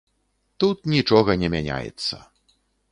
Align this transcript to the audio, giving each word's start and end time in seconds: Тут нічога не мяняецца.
Тут 0.63 0.77
нічога 0.95 1.31
не 1.43 1.53
мяняецца. 1.57 2.15